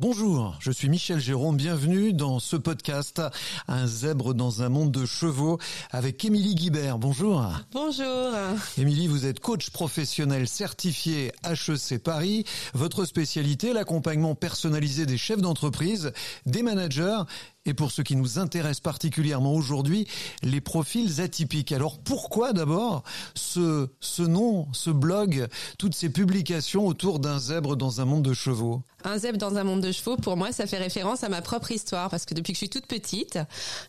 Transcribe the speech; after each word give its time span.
Bonjour, 0.00 0.56
je 0.60 0.72
suis 0.72 0.88
Michel 0.88 1.20
Jérôme, 1.20 1.58
bienvenue 1.58 2.14
dans 2.14 2.38
ce 2.38 2.56
podcast 2.56 3.20
Un 3.68 3.86
zèbre 3.86 4.32
dans 4.32 4.62
un 4.62 4.70
monde 4.70 4.90
de 4.90 5.04
chevaux 5.04 5.58
avec 5.90 6.24
Émilie 6.24 6.54
Guibert. 6.54 6.98
Bonjour. 6.98 7.46
Bonjour. 7.70 8.32
Émilie, 8.78 9.08
vous 9.08 9.26
êtes 9.26 9.40
coach 9.40 9.68
professionnel 9.68 10.48
certifié 10.48 11.32
HEC 11.44 12.02
Paris. 12.02 12.46
Votre 12.72 13.04
spécialité, 13.04 13.74
l'accompagnement 13.74 14.34
personnalisé 14.34 15.04
des 15.04 15.18
chefs 15.18 15.42
d'entreprise, 15.42 16.12
des 16.46 16.62
managers 16.62 17.20
et 17.66 17.74
pour 17.74 17.90
ce 17.90 18.00
qui 18.00 18.16
nous 18.16 18.38
intéresse 18.38 18.80
particulièrement 18.80 19.52
aujourd'hui, 19.52 20.08
les 20.42 20.62
profils 20.62 21.20
atypiques. 21.20 21.72
Alors 21.72 21.98
pourquoi 21.98 22.54
d'abord 22.54 23.02
ce, 23.34 23.90
ce 24.00 24.22
nom, 24.22 24.66
ce 24.72 24.88
blog, 24.88 25.46
toutes 25.78 25.94
ces 25.94 26.08
publications 26.08 26.86
autour 26.86 27.18
d'un 27.18 27.38
zèbre 27.38 27.76
dans 27.76 28.00
un 28.00 28.06
monde 28.06 28.22
de 28.22 28.32
chevaux? 28.32 28.82
Un 29.04 29.18
zèbre 29.18 29.38
dans 29.38 29.56
un 29.56 29.64
monde 29.64 29.80
de 29.80 29.92
chevaux, 29.92 30.16
pour 30.16 30.36
moi, 30.36 30.52
ça 30.52 30.66
fait 30.66 30.78
référence 30.78 31.24
à 31.24 31.28
ma 31.28 31.42
propre 31.42 31.70
histoire 31.70 32.10
parce 32.10 32.26
que 32.26 32.34
depuis 32.34 32.52
que 32.52 32.56
je 32.56 32.60
suis 32.60 32.68
toute 32.68 32.86
petite, 32.86 33.38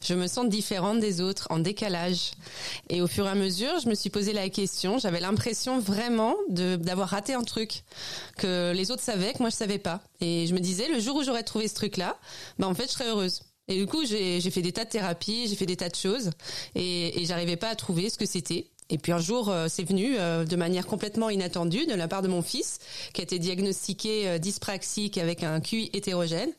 je 0.06 0.14
me 0.14 0.28
sens 0.28 0.48
différente 0.48 1.00
des 1.00 1.22
autres, 1.22 1.48
en 1.50 1.60
décalage. 1.60 2.32
Et 2.90 3.02
au 3.02 3.08
fur 3.08 3.26
et 3.26 3.30
à 3.30 3.36
mesure, 3.36 3.80
je 3.84 3.90
me 3.90 3.96
suis 3.96 4.10
posé 4.10 4.34
la 4.34 4.50
question, 4.50 5.00
j'avais 5.00 5.20
l'impression 5.20 5.80
vraiment 5.80 6.36
d'avoir 6.50 7.10
raté 7.10 7.34
un 7.34 7.44
truc 7.44 7.84
que 8.38 8.72
les 8.74 8.92
autres 8.92 9.04
savaient, 9.04 9.34
que 9.34 9.40
moi 9.40 9.50
je 9.50 9.55
savais 9.55 9.80
pas. 9.80 10.02
Et 10.22 10.48
je 10.48 10.54
me 10.54 10.60
disais, 10.60 10.88
le 10.88 11.00
jour 11.00 11.18
où 11.18 11.24
j'aurais 11.24 11.44
trouvé 11.44 11.68
ce 11.68 11.76
truc-là, 11.76 12.18
ben 12.60 12.68
en 12.68 12.74
fait, 12.74 12.88
je 12.88 12.91
serais 12.91 13.08
heureuse. 13.08 13.41
Et 13.68 13.78
du 13.78 13.86
coup, 13.86 14.05
j'ai 14.05 14.41
fait 14.52 14.62
des 14.62 14.72
tas 14.72 14.86
de 14.86 14.90
thérapies, 14.90 15.48
j'ai 15.48 15.55
fait 15.55 15.66
des 15.66 15.78
tas 15.78 15.90
de 15.90 15.96
choses, 15.96 16.32
et, 16.76 17.22
et 17.22 17.26
j'arrivais 17.26 17.55
pas 17.55 17.70
à 17.70 17.76
trouver 17.76 18.10
ce 18.10 18.18
que 18.18 18.26
c'était. 18.26 18.68
Et 18.91 18.98
puis 18.98 19.13
un 19.13 19.20
jour, 19.20 19.50
euh, 19.50 19.68
c'est 19.70 19.84
venu 19.84 20.16
euh, 20.20 20.44
de 20.44 20.55
manière 20.58 20.86
complètement 20.86 21.30
inattendue 21.30 21.86
de 21.86 21.95
la 21.95 22.08
part 22.08 22.22
de 22.22 22.27
mon 22.27 22.41
fils, 22.41 22.80
qui 23.13 23.22
a 23.22 23.23
été 23.23 23.40
diagnostiqué 23.40 24.27
euh, 24.27 24.38
dyspraxique 24.38 25.18
avec 25.18 25.44
un 25.44 25.62
QI 25.62 25.90
hétérogène. 25.94 26.52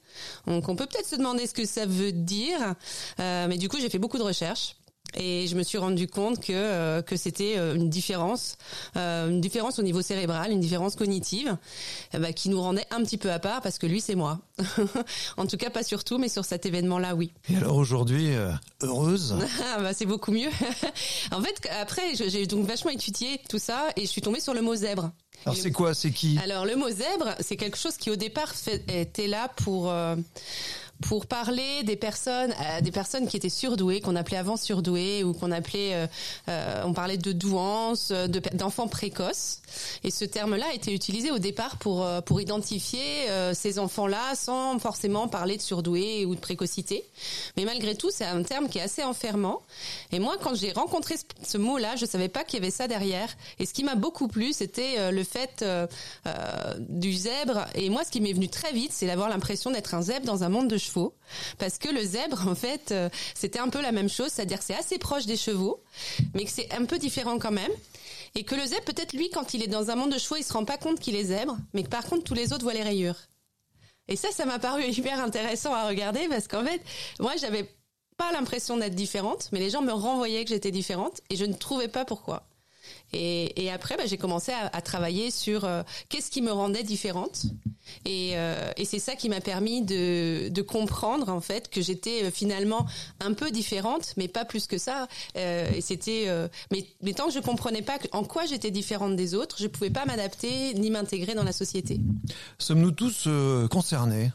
Donc 0.47 0.69
on 0.69 0.75
peut 0.75 0.87
peut-être 0.87 1.07
se 1.07 1.17
demander 1.17 1.47
ce 1.47 1.53
que 1.53 1.67
ça 1.67 1.87
veut 1.87 2.13
dire, 2.13 2.75
mais 3.19 3.57
du 3.57 3.69
coup 3.69 3.79
j'ai 3.81 3.89
fait 3.89 3.99
beaucoup 3.99 4.19
de 4.19 4.23
recherches. 4.23 4.77
Et 5.15 5.47
je 5.47 5.57
me 5.57 5.63
suis 5.63 5.79
rendu 5.79 6.09
compte 6.09 6.41
que 6.41 6.53
euh, 6.53 7.03
que 7.03 7.17
c'était 7.17 7.55
euh, 7.59 7.75
une 7.75 7.91
différence, 7.91 8.57
euh, 8.97 9.29
une 9.29 9.41
différence 9.41 9.79
au 9.79 9.83
niveau 9.83 10.01
cérébral, 10.01 10.51
une 10.51 10.61
différence 10.61 10.97
cognitive, 10.97 11.57
bah, 12.19 12.33
qui 12.33 12.49
nous 12.49 12.61
rendait 12.61 12.87
un 12.91 13.03
petit 13.03 13.19
peu 13.19 13.31
à 13.31 13.39
part 13.39 13.61
parce 13.61 13.79
que 13.79 13.87
lui 13.87 14.01
c'est 14.01 14.15
moi. 14.15 14.41
en 15.37 15.47
tout 15.47 15.57
cas 15.57 15.71
pas 15.71 15.83
sur 15.83 16.05
tout, 16.05 16.19
mais 16.19 16.29
sur 16.29 16.45
cet 16.45 16.67
événement-là, 16.67 17.15
oui. 17.15 17.33
Et 17.51 17.57
alors 17.57 17.77
aujourd'hui, 17.77 18.31
heureuse? 18.83 19.37
Ah, 19.75 19.81
bah, 19.81 19.93
C'est 19.95 20.07
beaucoup 20.07 20.33
mieux. 20.33 20.49
en 21.33 21.41
fait, 21.41 21.69
après 21.81 22.15
j'ai 22.15 22.47
donc 22.47 22.67
vachement 22.67 22.91
étudié 22.91 23.41
tout 23.49 23.59
ça 23.59 23.89
et 23.97 24.03
je 24.03 24.07
suis 24.07 24.21
tombée 24.21 24.41
sur 24.41 24.55
le 24.55 24.63
mot 24.63 24.75
zèbre. 24.75 25.13
Alors 25.45 25.57
c'est 25.57 25.73
quoi? 25.73 25.95
C'est 25.95 26.11
qui? 26.11 26.39
Alors 26.43 26.65
le 26.65 26.77
mot 26.77 26.89
zèbre, 26.89 27.35
c'est 27.41 27.57
quelque 27.57 27.77
chose 27.77 27.97
qui 27.97 28.11
au 28.11 28.17
départ 28.17 28.55
fait, 28.55 28.85
était 28.89 29.27
là 29.27 29.49
pour 29.57 29.93
pour 31.03 31.27
parler 31.27 31.83
des 31.83 31.97
personnes, 31.97 32.55
euh, 32.61 32.81
des 32.81 32.91
personnes 32.91 33.27
qui 33.27 33.37
étaient 33.37 33.49
surdouées, 33.49 34.01
qu'on 34.01 34.17
appelait 34.17 34.37
avant 34.37 34.57
surdouées 34.57 35.25
ou 35.25 35.35
qu'on 35.35 35.51
appelait, 35.51 35.95
euh, 35.95 36.07
euh, 36.49 36.83
on 36.85 36.93
parlait 36.93 37.19
de 37.19 37.33
douance, 37.33 38.13
d'enfants 38.55 38.89
précoces. 38.89 39.59
Et 40.05 40.11
ce 40.11 40.25
terme-là 40.25 40.67
a 40.71 40.75
été 40.75 40.95
utilisé 40.95 41.31
au 41.31 41.39
départ 41.39 41.77
pour 41.77 42.07
pour 42.27 42.41
identifier 42.41 43.27
ces 43.55 43.79
enfants-là 43.79 44.35
sans 44.35 44.79
forcément 44.79 45.29
parler 45.29 45.57
de 45.57 45.63
surdoués 45.63 46.27
ou 46.27 46.35
de 46.35 46.41
précocité. 46.41 47.05
Mais 47.57 47.65
malgré 47.65 47.95
tout, 47.95 48.11
c'est 48.11 48.27
un 48.27 48.43
terme 48.43 48.69
qui 48.69 48.79
est 48.79 48.83
assez 48.83 49.03
enfermant. 49.03 49.63
Et 50.13 50.19
moi, 50.19 50.37
quand 50.43 50.55
j'ai 50.55 50.73
rencontré 50.73 51.15
ce, 51.43 51.57
mot-là, 51.57 51.97
je 51.97 52.05
savais 52.05 52.29
pas 52.29 52.45
qu'il 52.45 52.61
y 52.61 52.63
avait 52.63 52.71
ça 52.71 52.87
derrière. 52.87 53.35
Et 53.59 53.65
ce 53.65 53.73
qui 53.73 53.83
m'a 53.83 53.95
beaucoup 53.95 54.29
plu, 54.29 54.53
c'était 54.53 55.11
le 55.11 55.25
fait 55.25 55.65
du 56.79 57.13
zèbre. 57.15 57.67
Et 57.75 57.89
moi, 57.89 58.05
ce 58.05 58.11
qui 58.11 58.21
m'est 58.21 58.35
venu 58.35 58.49
très 58.49 58.73
vite, 58.73 58.93
c'est 58.93 59.07
d'avoir 59.07 59.31
l'impression 59.31 59.71
d'être 59.71 59.95
un 59.95 60.03
zèbre 60.03 60.27
dans 60.27 60.45
un 60.45 60.51
monde 60.51 60.69
de 60.69 60.77
chevaux 60.77 60.92
parce 61.59 61.79
que 61.79 61.89
le 61.89 62.03
zèbre, 62.03 62.47
en 62.47 62.55
fait, 62.55 62.93
euh, 62.93 63.09
c'était 63.35 63.59
un 63.59 63.69
peu 63.69 63.81
la 63.81 63.93
même 63.93 64.09
chose, 64.09 64.31
c'est-à-dire 64.33 64.63
c'est 64.63 64.75
assez 64.75 64.99
proche 64.99 65.27
des 65.27 65.37
chevaux, 65.37 65.83
mais 66.35 66.45
que 66.45 66.51
c'est 66.51 66.73
un 66.73 66.85
peu 66.85 66.99
différent 66.99 67.39
quand 67.39 67.51
même. 67.51 67.71
Et 68.35 68.45
que 68.45 68.55
le 68.55 68.65
zèbre, 68.65 68.85
peut-être 68.85 69.13
lui, 69.13 69.29
quand 69.31 69.55
il 69.55 69.63
est 69.63 69.69
dans 69.69 69.91
un 69.91 69.95
monde 69.95 70.13
de 70.13 70.19
chevaux, 70.19 70.37
il 70.37 70.45
se 70.45 70.53
rend 70.53 70.65
pas 70.65 70.79
compte 70.79 71.01
qu'il 71.01 71.17
est 71.17 71.25
zèbre, 71.25 71.57
mais 71.75 71.83
que 71.83 71.89
par 71.89 72.05
contre, 72.05 72.25
tous 72.25 72.35
les 72.35 72.53
autres 72.53 72.63
voient 72.63 72.73
les 72.73 72.83
rayures. 72.83 73.19
Et 74.09 74.17
ça, 74.17 74.31
ça 74.31 74.45
m'a 74.45 74.59
paru 74.59 74.85
hyper 74.89 75.23
intéressant 75.23 75.75
à 75.75 75.87
regarder 75.87 76.29
parce 76.29 76.49
qu'en 76.49 76.65
fait, 76.65 76.81
moi, 77.21 77.33
j'avais 77.41 77.69
pas 78.17 78.33
l'impression 78.33 78.77
d'être 78.77 78.95
différente, 78.95 79.49
mais 79.53 79.59
les 79.59 79.71
gens 79.71 79.83
me 79.83 79.93
renvoyaient 79.93 80.45
que 80.45 80.51
j'étais 80.51 80.71
différente 80.71 81.21
et 81.31 81.37
je 81.37 81.45
ne 81.45 81.55
trouvais 81.55 81.89
pas 81.89 82.05
pourquoi. 82.05 82.45
Et, 83.13 83.71
après, 83.71 83.97
bah, 83.97 84.05
j'ai 84.07 84.17
commencé 84.17 84.53
à, 84.53 84.81
travailler 84.81 85.31
sur 85.31 85.65
euh, 85.65 85.83
qu'est-ce 86.09 86.31
qui 86.31 86.43
me 86.43 86.51
rendait 86.51 86.83
différente. 86.83 87.43
Et, 88.07 88.33
euh, 88.35 88.73
et 88.77 88.85
c'est 88.85 88.99
ça 88.99 89.17
qui 89.17 89.29
m'a 89.29 89.41
permis 89.41 89.83
de, 89.83 90.63
comprendre 90.63 91.29
en 91.29 91.41
fait 91.41 91.69
que 91.69 91.83
j'étais 91.83 92.25
euh, 92.25 92.31
finalement 92.31 92.87
un 93.21 93.35
peu 93.35 93.51
différente, 93.51 94.15
mais 94.17 94.29
pas 94.29 94.45
plus 94.45 94.67
que 94.67 94.79
ça. 94.79 95.09
et 95.35 95.81
c'était, 95.81 96.29
mais, 96.71 97.13
tant 97.13 97.27
que 97.27 97.33
je 97.33 97.41
comprenais 97.41 97.83
pas 97.83 97.99
en 98.13 98.25
quoi 98.25 98.47
j'étais 98.47 98.71
différente 98.71 99.17
des 99.17 99.35
autres, 99.35 99.57
je 99.59 99.67
pouvais 99.67 99.91
pas 99.91 100.05
m'adapter 100.05 100.75
ni 100.75 100.91
m'intégrer 100.91 101.35
dans 101.35 101.45
la 101.45 101.53
société. 101.53 102.01
Sommes-nous 102.59 102.93
tous 102.93 103.29
concernés? 103.71 104.31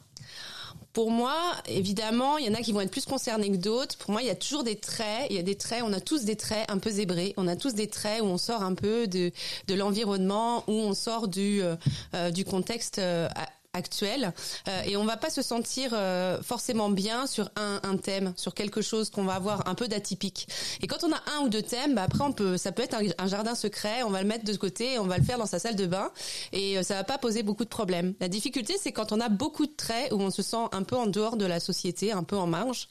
Pour 0.97 1.11
moi, 1.11 1.37
évidemment, 1.67 2.39
il 2.39 2.47
y 2.47 2.49
en 2.49 2.55
a 2.55 2.61
qui 2.63 2.71
vont 2.71 2.81
être 2.81 2.89
plus 2.89 3.05
concernés 3.05 3.51
que 3.51 3.57
d'autres. 3.57 3.95
Pour 3.99 4.09
moi, 4.09 4.23
il 4.23 4.27
y 4.27 4.31
a 4.31 4.35
toujours 4.35 4.63
des 4.63 4.77
traits. 4.77 5.27
Il 5.29 5.35
y 5.35 5.39
a 5.39 5.43
des 5.43 5.53
traits. 5.53 5.83
On 5.85 5.93
a 5.93 5.99
tous 5.99 6.23
des 6.23 6.35
traits 6.35 6.65
un 6.71 6.79
peu 6.79 6.89
zébrés. 6.89 7.35
On 7.37 7.47
a 7.47 7.55
tous 7.55 7.75
des 7.75 7.85
traits 7.85 8.23
où 8.23 8.25
on 8.25 8.39
sort 8.39 8.63
un 8.63 8.73
peu 8.73 9.05
de 9.05 9.31
de 9.67 9.75
l'environnement, 9.75 10.63
où 10.65 10.73
on 10.73 10.95
sort 10.95 11.27
du 11.27 11.61
euh, 11.61 11.75
euh, 12.15 12.31
du 12.31 12.45
contexte 12.45 12.97
euh, 12.97 13.29
actuelle 13.77 14.33
euh, 14.67 14.81
et 14.85 14.97
on 14.97 15.05
va 15.05 15.15
pas 15.15 15.29
se 15.29 15.41
sentir 15.41 15.91
euh, 15.93 16.41
forcément 16.41 16.89
bien 16.89 17.27
sur 17.27 17.49
un, 17.55 17.79
un, 17.83 17.97
thème, 17.97 18.33
sur 18.35 18.53
quelque 18.53 18.81
chose 18.81 19.09
qu'on 19.09 19.23
va 19.23 19.35
avoir 19.35 19.67
un 19.69 19.75
peu 19.75 19.87
d'atypique. 19.87 20.47
Et 20.81 20.87
quand 20.87 21.03
on 21.03 21.11
a 21.13 21.21
un 21.37 21.45
ou 21.45 21.49
deux 21.49 21.61
thèmes, 21.61 21.95
bah 21.95 22.03
après 22.03 22.23
on 22.23 22.33
peut, 22.33 22.57
ça 22.57 22.71
peut 22.71 22.83
être 22.83 22.97
un, 23.17 23.27
jardin 23.27 23.55
secret, 23.55 24.03
on 24.03 24.09
va 24.09 24.21
le 24.21 24.27
mettre 24.27 24.43
de 24.43 24.55
côté, 24.57 24.99
on 24.99 25.05
va 25.05 25.17
le 25.17 25.23
faire 25.23 25.37
dans 25.37 25.45
sa 25.45 25.59
salle 25.59 25.75
de 25.75 25.85
bain 25.85 26.11
et 26.51 26.77
euh, 26.77 26.83
ça 26.83 26.95
va 26.95 27.03
pas 27.03 27.17
poser 27.17 27.43
beaucoup 27.43 27.63
de 27.63 27.69
problèmes. 27.69 28.13
La 28.19 28.27
difficulté 28.27 28.75
c'est 28.81 28.91
quand 28.91 29.11
on 29.11 29.21
a 29.21 29.29
beaucoup 29.29 29.65
de 29.65 29.75
traits 29.75 30.11
où 30.11 30.19
on 30.19 30.31
se 30.31 30.41
sent 30.41 30.65
un 30.71 30.83
peu 30.83 30.97
en 30.97 31.05
dehors 31.05 31.37
de 31.37 31.45
la 31.45 31.59
société, 31.59 32.11
un 32.11 32.23
peu 32.23 32.35
en 32.35 32.47
marge. 32.47 32.89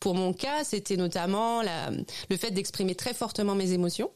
Pour 0.00 0.14
mon 0.14 0.32
cas, 0.32 0.64
c'était 0.64 0.96
notamment 0.96 1.62
la, 1.62 1.90
le 2.28 2.36
fait 2.36 2.50
d'exprimer 2.50 2.94
très 2.94 3.14
fortement 3.14 3.54
mes 3.54 3.72
émotions. 3.72 4.10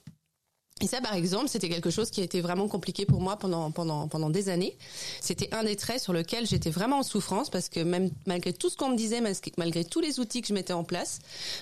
Et 0.82 0.86
ça, 0.86 1.00
par 1.00 1.14
exemple, 1.14 1.48
c'était 1.48 1.68
quelque 1.68 1.90
chose 1.90 2.10
qui 2.10 2.20
a 2.22 2.24
été 2.24 2.40
vraiment 2.40 2.66
compliqué 2.66 3.04
pour 3.04 3.20
moi 3.20 3.36
pendant 3.36 3.70
pendant 3.70 4.08
pendant 4.08 4.30
des 4.30 4.48
années. 4.48 4.76
C'était 5.20 5.52
un 5.52 5.64
des 5.64 5.76
traits 5.76 6.00
sur 6.00 6.12
lequel 6.12 6.46
j'étais 6.46 6.70
vraiment 6.70 7.00
en 7.00 7.02
souffrance 7.02 7.50
parce 7.50 7.68
que 7.68 7.80
même 7.80 8.10
malgré 8.26 8.52
tout 8.52 8.70
ce 8.70 8.76
qu'on 8.76 8.88
me 8.88 8.96
disait, 8.96 9.20
malgré 9.58 9.84
tous 9.84 10.00
les 10.00 10.20
outils 10.20 10.40
que 10.40 10.48
je 10.48 10.54
mettais 10.54 10.72
en 10.72 10.84
place, 10.84 11.18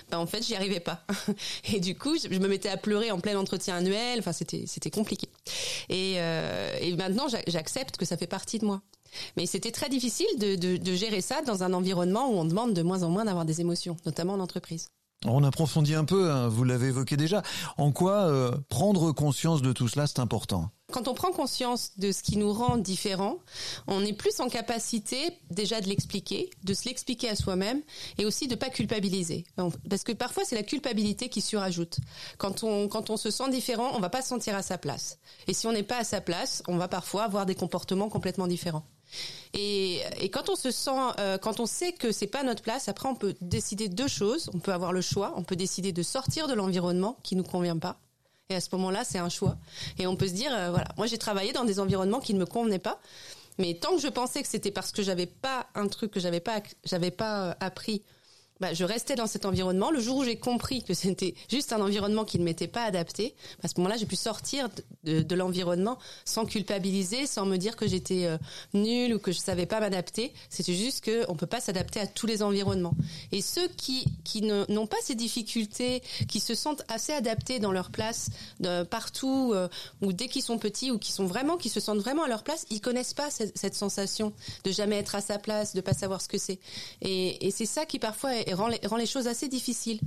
ben 0.09 0.19
en 0.19 0.25
fait, 0.25 0.41
j'y 0.43 0.55
arrivais 0.55 0.79
pas. 0.79 1.03
Et 1.73 1.79
du 1.79 1.97
coup, 1.97 2.17
je 2.17 2.39
me 2.39 2.47
mettais 2.47 2.69
à 2.69 2.77
pleurer 2.77 3.11
en 3.11 3.19
plein 3.19 3.37
entretien 3.37 3.75
annuel. 3.75 4.19
Enfin, 4.19 4.31
c'était 4.33 4.63
c'était 4.67 4.91
compliqué. 4.91 5.27
Et, 5.89 6.15
euh, 6.17 6.77
et 6.81 6.95
maintenant, 6.95 7.27
j'accepte 7.47 7.97
que 7.97 8.05
ça 8.05 8.15
fait 8.15 8.27
partie 8.27 8.59
de 8.59 8.65
moi. 8.65 8.81
Mais 9.37 9.45
c'était 9.47 9.71
très 9.71 9.89
difficile 9.89 10.27
de, 10.37 10.55
de, 10.55 10.77
de 10.77 10.93
gérer 10.93 11.21
ça 11.21 11.41
dans 11.41 11.63
un 11.63 11.73
environnement 11.73 12.29
où 12.29 12.33
on 12.33 12.45
demande 12.45 12.73
de 12.73 12.83
moins 12.83 13.03
en 13.03 13.09
moins 13.09 13.25
d'avoir 13.25 13.43
des 13.43 13.59
émotions, 13.59 13.97
notamment 14.05 14.33
en 14.33 14.39
entreprise. 14.39 14.89
On 15.25 15.43
approfondit 15.43 15.95
un 15.95 16.05
peu, 16.05 16.31
hein, 16.31 16.47
vous 16.47 16.63
l'avez 16.63 16.87
évoqué 16.87 17.17
déjà. 17.17 17.43
En 17.77 17.91
quoi 17.91 18.27
euh, 18.27 18.51
prendre 18.69 19.11
conscience 19.11 19.61
de 19.61 19.73
tout 19.73 19.89
cela, 19.89 20.07
c'est 20.07 20.19
important? 20.19 20.69
Quand 20.93 21.09
on 21.09 21.13
prend 21.13 21.31
conscience 21.31 21.91
de 21.97 22.11
ce 22.11 22.23
qui 22.23 22.37
nous 22.37 22.53
rend 22.53 22.77
différents, 22.77 23.37
on 23.87 24.03
est 24.03 24.13
plus 24.13 24.39
en 24.39 24.47
capacité 24.47 25.17
déjà 25.51 25.81
de 25.81 25.87
l'expliquer, 25.87 26.49
de 26.63 26.73
se 26.73 26.85
l'expliquer 26.85 27.29
à 27.29 27.35
soi-même 27.35 27.81
et 28.17 28.25
aussi 28.25 28.47
de 28.47 28.55
pas 28.55 28.69
culpabiliser. 28.69 29.43
Parce 29.89 30.03
que 30.03 30.13
parfois 30.13 30.45
c'est 30.45 30.55
la 30.55 30.63
culpabilité 30.63 31.29
qui 31.29 31.41
surajoute. 31.41 31.99
Quand 32.37 32.63
on 32.63 32.87
quand 32.87 33.09
on 33.09 33.17
se 33.17 33.29
sent 33.29 33.49
différent, 33.51 33.91
on 33.95 33.99
va 33.99 34.09
pas 34.09 34.21
se 34.21 34.29
sentir 34.29 34.55
à 34.55 34.63
sa 34.63 34.77
place. 34.77 35.19
Et 35.47 35.53
si 35.53 35.67
on 35.67 35.73
n'est 35.73 35.83
pas 35.83 35.97
à 35.97 36.03
sa 36.03 36.21
place, 36.21 36.63
on 36.67 36.77
va 36.77 36.87
parfois 36.87 37.23
avoir 37.23 37.45
des 37.45 37.55
comportements 37.55 38.09
complètement 38.09 38.47
différents. 38.47 38.85
Et, 39.53 40.01
quand 40.31 40.49
on 40.49 40.55
se 40.55 40.71
sent, 40.71 40.91
euh, 41.19 41.37
quand 41.37 41.59
on 41.59 41.65
sait 41.65 41.91
que 41.91 42.11
c'est 42.11 42.27
pas 42.27 42.43
notre 42.43 42.61
place, 42.61 42.87
après 42.87 43.09
on 43.09 43.15
peut 43.15 43.35
décider 43.41 43.89
deux 43.89 44.07
choses. 44.07 44.49
On 44.53 44.59
peut 44.59 44.73
avoir 44.73 44.93
le 44.93 45.01
choix. 45.01 45.33
On 45.35 45.43
peut 45.43 45.55
décider 45.55 45.91
de 45.91 46.03
sortir 46.03 46.47
de 46.47 46.53
l'environnement 46.53 47.17
qui 47.23 47.35
nous 47.35 47.43
convient 47.43 47.77
pas. 47.77 47.99
Et 48.49 48.55
à 48.55 48.61
ce 48.61 48.69
moment-là, 48.73 49.03
c'est 49.03 49.19
un 49.19 49.29
choix. 49.29 49.57
Et 49.97 50.07
on 50.07 50.15
peut 50.15 50.27
se 50.27 50.33
dire, 50.33 50.51
euh, 50.53 50.69
voilà, 50.71 50.87
moi 50.97 51.05
j'ai 51.05 51.17
travaillé 51.17 51.53
dans 51.53 51.65
des 51.65 51.79
environnements 51.79 52.19
qui 52.19 52.33
ne 52.33 52.39
me 52.39 52.45
convenaient 52.45 52.79
pas. 52.79 52.99
Mais 53.59 53.73
tant 53.73 53.95
que 53.95 54.01
je 54.01 54.07
pensais 54.07 54.41
que 54.41 54.47
c'était 54.47 54.71
parce 54.71 54.91
que 54.91 55.03
j'avais 55.03 55.25
pas 55.25 55.67
un 55.75 55.87
truc 55.87 56.11
que 56.11 56.19
j'avais 56.19 56.39
pas, 56.39 56.61
j'avais 56.83 57.11
pas 57.11 57.49
euh, 57.49 57.53
appris 57.59 58.03
bah, 58.59 58.73
je 58.73 58.83
restais 58.83 59.15
dans 59.15 59.27
cet 59.27 59.45
environnement. 59.45 59.91
Le 59.91 59.99
jour 59.99 60.17
où 60.17 60.23
j'ai 60.23 60.37
compris 60.37 60.83
que 60.83 60.93
c'était 60.93 61.33
juste 61.49 61.73
un 61.73 61.81
environnement 61.81 62.25
qui 62.25 62.39
ne 62.39 62.43
m'était 62.43 62.67
pas 62.67 62.83
adapté, 62.83 63.35
à 63.63 63.67
ce 63.67 63.73
moment-là, 63.77 63.97
j'ai 63.97 64.05
pu 64.05 64.15
sortir 64.15 64.69
de, 65.03 65.35
l'environnement 65.35 65.97
sans 66.25 66.45
culpabiliser, 66.45 67.25
sans 67.25 67.45
me 67.45 67.57
dire 67.57 67.75
que 67.75 67.87
j'étais 67.87 68.25
euh, 68.25 68.37
nulle 68.73 69.13
ou 69.13 69.19
que 69.19 69.31
je 69.31 69.39
savais 69.39 69.65
pas 69.65 69.79
m'adapter. 69.79 70.33
C'était 70.49 70.73
juste 70.73 71.03
que 71.03 71.23
on 71.29 71.35
peut 71.35 71.47
pas 71.47 71.61
s'adapter 71.61 71.99
à 71.99 72.07
tous 72.07 72.27
les 72.27 72.43
environnements. 72.43 72.95
Et 73.31 73.41
ceux 73.41 73.67
qui 73.67 74.05
qui 74.23 74.41
n'ont 74.41 74.87
pas 74.87 74.97
ces 75.01 75.15
difficultés, 75.15 76.01
qui 76.27 76.39
se 76.39 76.55
sentent 76.55 76.83
assez 76.87 77.13
adaptés 77.13 77.59
dans 77.59 77.71
leur 77.71 77.91
place 77.91 78.29
partout 78.89 79.51
euh, 79.53 79.67
ou 80.01 80.13
dès 80.13 80.27
qu'ils 80.27 80.41
sont 80.41 80.57
petits 80.57 80.91
ou 80.91 80.99
qui 80.99 81.11
sont 81.11 81.25
vraiment 81.25 81.57
qui 81.57 81.69
se 81.69 81.79
sentent 81.79 81.99
vraiment 81.99 82.23
à 82.23 82.27
leur 82.27 82.43
place, 82.43 82.65
ils 82.69 82.81
connaissent 82.81 83.13
pas 83.13 83.29
cette, 83.29 83.75
sensation 83.75 84.33
de 84.63 84.71
jamais 84.71 84.97
être 84.97 85.15
à 85.15 85.21
sa 85.21 85.37
place, 85.37 85.73
de 85.73 85.81
pas 85.81 85.93
savoir 85.93 86.21
ce 86.21 86.27
que 86.27 86.37
c'est. 86.37 86.59
Et, 87.01 87.51
c'est 87.51 87.65
ça 87.65 87.85
qui 87.85 87.99
parfois 87.99 88.35
rend, 88.53 88.67
les, 88.67 88.79
rend 88.85 88.97
les 88.97 89.05
choses 89.05 89.27
assez 89.27 89.47
difficiles. 89.47 89.99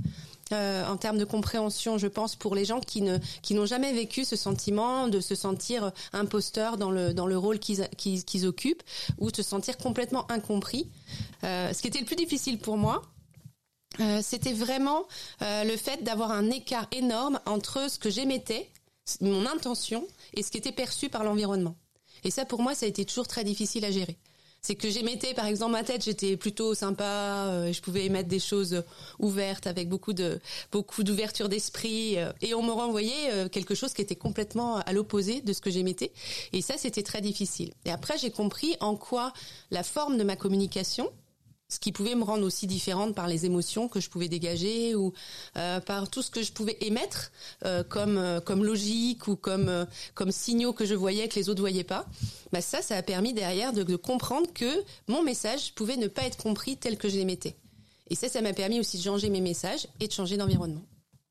Euh, 0.51 0.85
en 0.85 0.97
termes 0.97 1.17
de 1.17 1.25
compréhension, 1.25 1.97
je 1.97 2.07
pense, 2.07 2.35
pour 2.35 2.53
les 2.53 2.65
gens 2.65 2.81
qui 2.81 3.01
ne 3.01 3.17
qui 3.41 3.53
n'ont 3.53 3.65
jamais 3.65 3.93
vécu 3.93 4.25
ce 4.25 4.35
sentiment 4.35 5.07
de 5.07 5.19
se 5.21 5.35
sentir 5.35 5.91
imposteur 6.11 6.77
dans 6.77 6.91
le 6.91 7.13
dans 7.13 7.25
le 7.27 7.37
rôle 7.37 7.59
qu'ils 7.59 7.87
qu'ils 7.95 8.45
occupent 8.45 8.83
ou 9.19 9.31
de 9.31 9.35
se 9.35 9.43
sentir 9.43 9.77
complètement 9.77 10.29
incompris. 10.29 10.89
Euh, 11.43 11.71
ce 11.73 11.81
qui 11.81 11.87
était 11.87 11.99
le 11.99 12.05
plus 12.05 12.17
difficile 12.17 12.59
pour 12.59 12.77
moi, 12.77 13.01
euh, 13.99 14.19
c'était 14.21 14.53
vraiment 14.53 15.05
le 15.41 15.75
fait 15.77 16.03
d'avoir 16.03 16.31
un 16.31 16.49
écart 16.51 16.87
énorme 16.91 17.39
entre 17.45 17.89
ce 17.89 17.97
que 17.97 18.09
j'émettais, 18.09 18.69
mon 19.21 19.45
intention, 19.45 20.05
et 20.33 20.43
ce 20.43 20.51
qui 20.51 20.57
était 20.57 20.71
perçu 20.71 21.09
par 21.09 21.23
l'environnement. 21.23 21.75
Et 22.23 22.31
ça, 22.31 22.45
pour 22.45 22.61
moi, 22.61 22.75
ça 22.75 22.85
a 22.85 22.89
été 22.89 23.05
toujours 23.05 23.27
très 23.27 23.43
difficile 23.43 23.85
à 23.85 23.91
gérer 23.91 24.17
c'est 24.65 24.75
que 24.75 24.89
j'émettais 24.89 25.33
par 25.33 25.45
exemple 25.45 25.73
ma 25.73 25.83
tête, 25.83 26.05
j'étais 26.05 26.37
plutôt 26.37 26.73
sympa, 26.73 27.47
euh, 27.49 27.73
je 27.73 27.81
pouvais 27.81 28.05
émettre 28.05 28.29
des 28.29 28.39
choses 28.39 28.81
ouvertes 29.19 29.67
avec 29.67 29.89
beaucoup 29.89 30.13
de 30.13 30.39
d'ouverture 30.99 31.49
d'esprit 31.49 32.17
euh, 32.17 32.31
et 32.41 32.53
on 32.53 32.63
me 32.63 32.71
renvoyait 32.71 33.31
euh, 33.33 33.49
quelque 33.49 33.75
chose 33.75 33.93
qui 33.93 34.01
était 34.01 34.15
complètement 34.15 34.77
à 34.77 34.93
l'opposé 34.93 35.41
de 35.41 35.51
ce 35.51 35.59
que 35.59 35.69
j'émettais 35.69 36.13
et 36.53 36.61
ça 36.61 36.75
c'était 36.77 37.03
très 37.03 37.19
difficile. 37.19 37.73
Et 37.83 37.91
après 37.91 38.17
j'ai 38.17 38.31
compris 38.31 38.77
en 38.79 38.95
quoi 38.95 39.33
la 39.69 39.83
forme 39.83 40.17
de 40.17 40.23
ma 40.23 40.37
communication 40.37 41.11
ce 41.73 41.79
qui 41.79 41.91
pouvait 41.91 42.15
me 42.15 42.23
rendre 42.23 42.45
aussi 42.45 42.67
différente 42.67 43.15
par 43.15 43.27
les 43.27 43.45
émotions 43.45 43.87
que 43.87 43.99
je 43.99 44.09
pouvais 44.09 44.27
dégager 44.27 44.95
ou 44.95 45.13
euh, 45.57 45.79
par 45.79 46.09
tout 46.09 46.21
ce 46.21 46.29
que 46.29 46.43
je 46.43 46.51
pouvais 46.51 46.77
émettre 46.81 47.31
euh, 47.65 47.83
comme 47.83 48.17
euh, 48.17 48.39
comme 48.39 48.63
logique 48.63 49.27
ou 49.27 49.35
comme 49.35 49.85
signaux 50.29 50.73
que 50.73 50.85
je 50.85 50.93
voyais 50.93 51.27
que 51.27 51.35
les 51.35 51.49
autres 51.49 51.61
voyaient 51.61 51.83
pas. 51.83 52.05
Bah 52.51 52.61
ça, 52.61 52.81
ça 52.81 52.95
a 52.95 53.01
permis 53.01 53.33
derrière 53.33 53.73
de, 53.73 53.83
de 53.83 53.95
comprendre 53.95 54.47
que 54.53 54.83
mon 55.07 55.23
message 55.23 55.73
pouvait 55.73 55.97
ne 55.97 56.07
pas 56.07 56.23
être 56.23 56.37
compris 56.37 56.77
tel 56.77 56.97
que 56.97 57.09
je 57.09 57.15
l'émettais. 57.15 57.55
Et 58.09 58.15
ça, 58.15 58.29
ça 58.29 58.41
m'a 58.41 58.53
permis 58.53 58.79
aussi 58.79 58.97
de 58.97 59.03
changer 59.03 59.29
mes 59.29 59.41
messages 59.41 59.87
et 59.99 60.07
de 60.07 60.13
changer 60.13 60.37
d'environnement. 60.37 60.81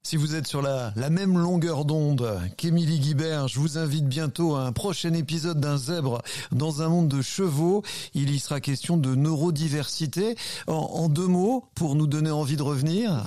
Si 0.04 0.16
vous 0.16 0.34
êtes 0.34 0.48
sur 0.48 0.62
la, 0.62 0.92
même 1.10 1.38
longueur 1.38 1.84
d'onde 1.84 2.40
qu'Émilie 2.56 2.98
Guibert, 2.98 3.46
je 3.46 3.60
vous 3.60 3.78
invite 3.78 4.04
bientôt 4.04 4.56
à 4.56 4.62
un 4.62 4.72
prochain 4.72 5.14
épisode 5.14 5.60
d'un 5.60 5.76
zèbre 5.76 6.22
dans 6.50 6.82
un 6.82 6.88
monde 6.88 7.06
de 7.06 7.22
chevaux. 7.22 7.84
Il 8.12 8.34
y 8.34 8.40
sera 8.40 8.60
question 8.60 8.96
de 8.96 9.14
neurodiversité. 9.14 10.34
En, 10.66 11.08
deux 11.08 11.28
mots, 11.28 11.64
pour 11.76 11.94
nous 11.94 12.08
donner 12.08 12.32
envie 12.32 12.56
de 12.56 12.64
revenir. 12.64 13.24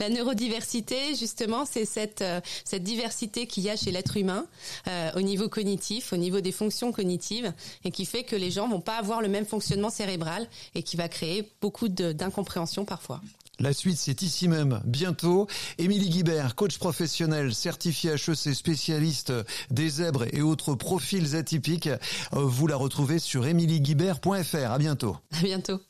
La 0.00 0.08
neurodiversité, 0.08 1.14
justement, 1.14 1.64
c'est 1.64 1.84
cette, 1.84 2.22
euh, 2.22 2.40
diversité 2.80 3.46
qu'il 3.46 3.62
y 3.62 3.70
a 3.70 3.76
chez 3.76 3.92
l'être 3.92 4.16
humain 4.16 4.46
euh, 4.88 5.12
au 5.14 5.22
niveau 5.22 5.48
cognitif, 5.48 6.12
au 6.12 6.16
niveau 6.16 6.40
des 6.40 6.52
fonctions 6.52 6.90
cognitives, 6.90 7.52
et 7.84 7.92
qui 7.92 8.04
fait 8.04 8.24
que 8.24 8.34
les 8.34 8.50
gens 8.50 8.68
vont 8.68 8.80
pas 8.80 8.96
avoir 8.96 9.22
le 9.22 9.28
même 9.28 9.46
fonctionnement 9.46 9.90
cérébral 9.90 10.48
et 10.74 10.82
qui 10.82 10.96
va 10.96 11.08
créer 11.08 11.48
beaucoup 11.60 11.88
d'incompréhension 11.88 12.84
parfois. 12.84 13.20
La 13.60 13.72
suite, 13.72 13.98
c'est 13.98 14.22
ici 14.22 14.48
même, 14.48 14.80
bientôt. 14.84 15.46
Émilie 15.78 16.08
Guibert, 16.08 16.54
coach 16.54 16.78
professionnel, 16.78 17.54
certifié 17.54 18.12
HEC, 18.12 18.54
spécialiste 18.54 19.32
des 19.70 19.88
zèbres 19.88 20.24
et 20.32 20.42
autres 20.42 20.74
profils 20.74 21.36
atypiques. 21.36 21.86
Euh, 21.86 21.98
vous 22.32 22.66
la 22.66 22.76
retrouvez 22.76 23.18
sur 23.18 23.46
emilieguibert.fr. 23.46 24.70
À 24.70 24.78
bientôt. 24.78 25.16
À 25.38 25.42
bientôt. 25.42 25.80